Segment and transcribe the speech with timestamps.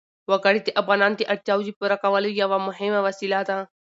[0.31, 3.57] وګړي د افغانانو د اړتیاوو د پوره کولو یوه مهمه وسیله ده.